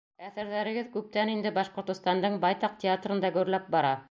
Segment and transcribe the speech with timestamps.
[0.27, 3.99] Әҫәрҙәрегеҙ күптән инде Башҡортостандың байтаҡ театрында гөрләп бара.